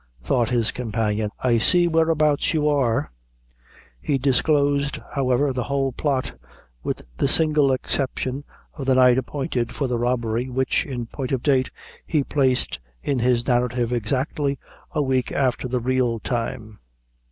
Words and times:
thought 0.19 0.49
his 0.49 0.71
companion, 0.71 1.29
"I 1.43 1.59
see 1.59 1.87
whereabouts 1.87 2.55
you 2.55 2.67
are." 2.67 3.11
He 4.01 4.17
disclosed, 4.17 4.97
however, 5.11 5.53
the 5.53 5.65
whole 5.65 5.91
plot, 5.91 6.31
with 6.81 7.03
the 7.17 7.27
single 7.27 7.71
exception 7.71 8.43
of 8.73 8.87
the 8.87 8.95
night 8.95 9.19
appointed 9.19 9.75
for 9.75 9.85
the 9.85 9.99
robbery, 9.99 10.49
which, 10.49 10.87
in 10.87 11.05
point 11.05 11.31
of 11.31 11.43
date, 11.43 11.69
he 12.03 12.23
placed 12.23 12.79
in 13.03 13.19
his 13.19 13.45
narrative 13.45 13.93
exactly 13.93 14.57
a 14.91 15.03
week 15.03 15.31
after 15.31 15.67
the 15.67 15.79
real 15.79 16.17
time. 16.19 16.79